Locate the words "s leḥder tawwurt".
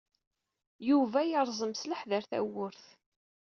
1.75-2.83